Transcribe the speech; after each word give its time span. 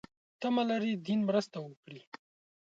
تمه 0.41 0.63
لري 0.69 0.93
دین 1.07 1.19
مرسته 1.29 1.57
وکړي. 1.61 2.01